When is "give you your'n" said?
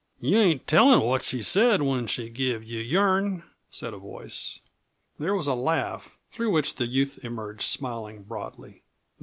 2.27-3.43